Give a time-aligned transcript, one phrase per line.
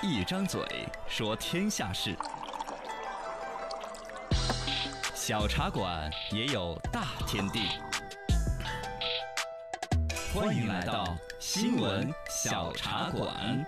[0.00, 0.62] 一张嘴
[1.08, 2.16] 说天下事，
[5.12, 7.66] 小茶馆也有大天地。
[10.32, 13.66] 欢迎来到新闻小茶馆。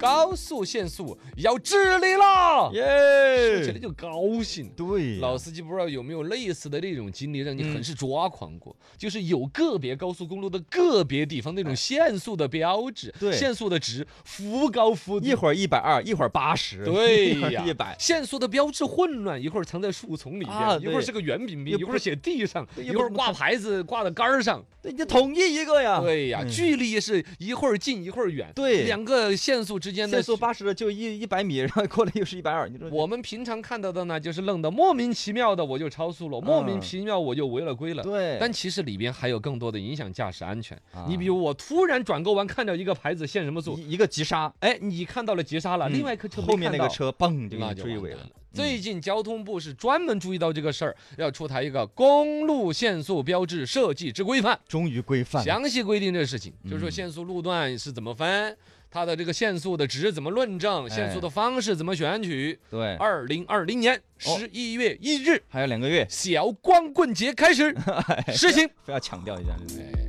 [0.00, 3.80] 高速限速要治理了，耶说起来耶！
[3.80, 4.70] 就高兴。
[4.70, 8.74] 对呀，老司机不知道有没有类似的那种经历，让你嗯很是抓狂过？
[8.96, 14.06] 就是有个别高速公路的个别地方那种限速的标志，对限速的值
[14.38, 15.34] 忽高忽低一。
[15.34, 17.94] 会儿一百二，一会儿八十，对呀， 一百。
[17.98, 24.64] 限速的标志混乱，一会儿藏在树丛里边，啊一会儿是个圆饼饼，一会儿写地上，一会儿挂牌子挂在杆儿上。
[24.82, 26.00] 对，你统一一个呀。
[26.00, 38.02] 对呀，嗯距离也是一会儿近一会儿远，对两个限速之间的限速八十的就一一百米，然后过来又是一百二，你说我们平常看到的呢，就是愣的莫名其妙的我就超速了，莫名其妙我就违了规了。
[38.02, 38.38] 嗯对？
[38.38, 40.80] 但其实里边还有更多的影响驾驶安全。
[40.92, 48.20] 啊你比如我突然转个弯，看到一个牌子限什么速，一一个急刹，哎，你看到了急刹了，嗯另外一颗车后面那个车嘣就给那你追尾了。。
[48.52, 55.42] 最近交通部是专门注意到这个事儿，要出台一个公路限速标志设计之规范，终于规范。
[55.44, 58.56] 详细规定这个事情，就是说嗯限速路段是怎么分。
[58.92, 60.90] 它的这个限速的值怎么论证？
[60.90, 62.58] 限速哎的方式怎么选取？
[62.68, 67.72] 对，二零二零年哦十一月一日，还有两个月，小光棍节开始
[68.34, 68.68] 实行。
[68.82, 69.56] 非要强调一下，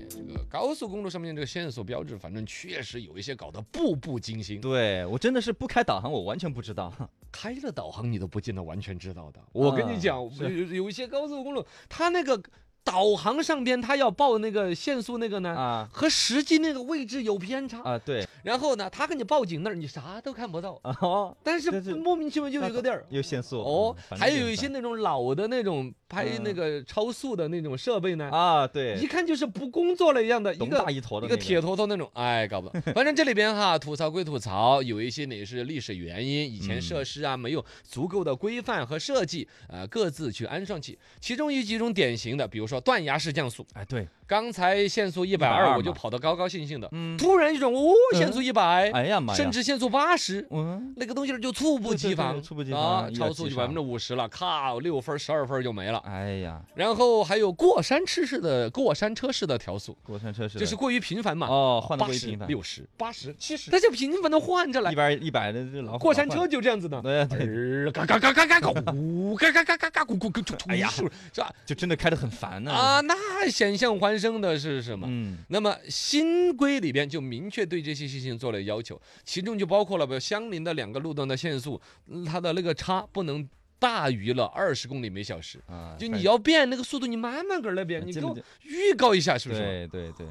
[0.09, 4.59] 这个高速公路上面这个限速标志，反正确实有一些搞得步步惊心。
[4.59, 6.91] 对我真的是不开导航，我完全不知道。
[7.31, 9.39] 开了导航你都不见得完全知道的。
[9.53, 12.41] 我跟你讲，有有一些高速公路，它那个
[12.83, 15.49] 导航上边它要报那个限速那个呢。
[15.51, 15.87] 啊。
[15.91, 23.59] 和实际那个位置有偏差，啊，对，然后呢，他给你报警那儿，你啥都看不到，哦，但是莫名其妙就有一个地儿，有限速。
[23.59, 32.81] 哦嗯，还有一些那种老的那种拍嗯那个超速的那种设备呢，啊，对，一看就是不工作了一样的，一个大一坨的那一个铁坨坨那种，哎，搞不懂。
[32.93, 40.97] 反正这里边哈，吐槽归吐槽，有一些呢也是历史原因，以前嗯设施啊没有足够的规范和设计，呃，各自去安上去。
[41.19, 50.47] 其中有几种典型的，比如说断崖式降速，哎，对，刚才限速一百120二，我就跑得高高兴兴的，嗯，突然一种，哦，限速一百，哎呀妈呀，甚至限速八十。
[50.51, 55.99] 嗯，那个东西就猝不及防，猝不及啊，防超速就百分之五十了，靠，六分、十二分就没了。
[56.05, 64.95] 哎呀，然后还有过山车式的过山车式的调速，过山车式就是过于频繁嘛，哦，换的过于频、繁，六十、八十、七十，它就频繁的换着来一。
[64.95, 71.01] 百一百的这老过山车就这样子的， 对对，儿嘎嘎嘎嘎嘎嘎，咕嘎嘎嘎嘎嘎咕咕咕咕，哎呀是
[71.41, 71.51] 吧？
[71.65, 72.71] 就真的开得很烦呢。
[72.71, 75.07] 啊，那险象环生的是什么？
[75.09, 83.47] 嗯，那么新规里边就明确对这些事情做了要求，其中就包括了，比如相邻的两个路段的限速，嗯它的那个差不能
[83.79, 85.59] 大于了二十公里每小时。
[85.67, 89.61] 啊，就你要变那个速度，你慢慢个儿来变，你给我预告一下，是不是？
[89.61, 90.27] 对对对，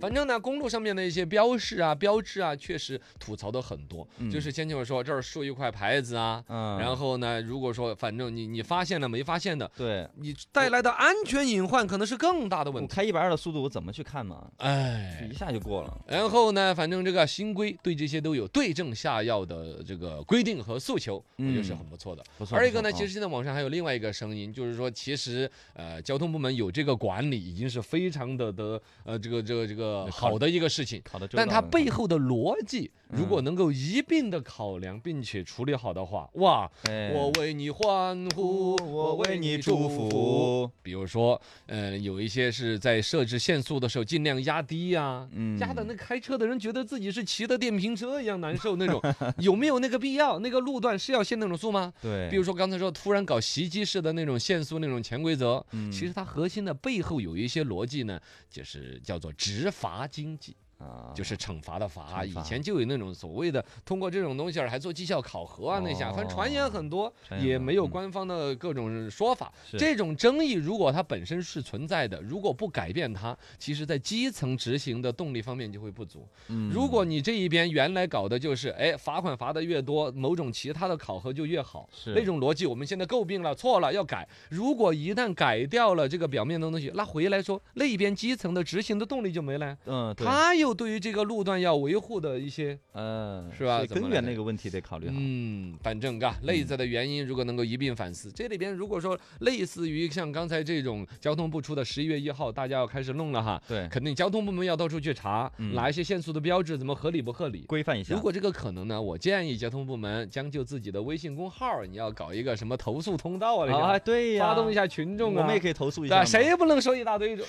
[0.00, 4.06] 反正呢，公路上面的一些标识啊、标志啊，确实吐槽的很多。
[4.18, 12.90] 嗯就是先前我说这儿竖一块牌子啊，嗯，然后呢，如果说反正你你发现了没发现的，对你带来的安全隐患可能是更大的问题。
[12.90, 14.50] 我开一百二的速度，我怎么去看嘛？
[14.56, 15.36] 哎一。
[15.36, 16.00] 下就过了。
[16.06, 22.24] 然后呢，反正这个新规对这些都有对症下药的这个规定和诉求，我觉得是嗯很不错的。
[22.38, 22.56] 不错。
[22.56, 31.00] 而一个呢，其实现在网上还有另外一个声音，就是说，其实呃，交通部门有这个管理，已经是非常的的呃，这个这个这个考好的一个事情。
[31.04, 40.70] 考的，但它背后的逻辑，如果嗯能够一并的考量并且处理好的话，哇，哎我为你欢呼，我为你祝祝福。
[40.82, 49.00] 比如说，呃，有一些是在设置限速的时候尽量压低呀、嗯压的那开车的人觉得自己是骑的电瓶车一样难受那种，
[49.38, 50.38] 有没有那个必要？
[50.40, 51.92] 那个路段是要限那种速吗？
[52.02, 58.20] 对，比如说刚才说突然搞袭击式的那种限速那种潜规则，嗯其实它核心的背后有一些逻辑呢，
[58.50, 60.56] 就是叫做执罚经济。
[60.78, 69.52] 啊，就是惩罚的罚，以前就有那种所谓的通过这种东西儿还做绩效考核啊那下，反正传言很多，也没有嗯官方的各种说法。
[69.78, 76.28] 这种争议如果它本身是存在的，如果不改变它，其实在基层执行的动力方面就会不足。
[76.48, 84.28] 嗯如果你这一边原来搞的就是，哎，罚款罚的越多，某种其他的考核就越好，是那种逻辑我们现在诟病了，错了要改。
[84.50, 89.78] 如果一旦改掉了这个表面的东西，那回来说那一边基层的执行的动力就没了呀。
[89.86, 95.14] 嗯，对，他又对于这个路段要维护的一些，嗯，是吧根源那个问题得考虑好。
[95.16, 107.60] 嗯，反正嘎内在的原因，如果能够一并反思，这里边如果说类似于像刚才这种交通部出的十一月一号，大家要开始弄了哈，对，肯定交通部门要到处去查嗯哪一些限速的标志怎么合理不合理。
[107.62, 108.14] 规范一下。
[108.14, 116.08] 如果这个可能呢，我建议交通部门将就自己的微信公号，你要搞一个什么投诉通道啊，啊，那对呀，个发动一下群众啊，我们也可以投诉一？
[116.08, 116.24] 下嘛。
[116.24, 117.42] 谁也不能说一大堆，不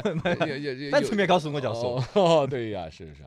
[0.00, 2.00] 不， 也也也单纯别告诉我脚速。
[2.14, 3.22] 哦，对对呀是不是。